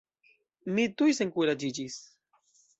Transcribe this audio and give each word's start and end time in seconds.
Mi 0.77 0.85
tuj 1.03 1.15
senkuraĝiĝis. 1.19 2.03